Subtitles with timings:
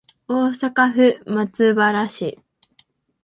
[0.27, 2.39] 大阪府松原市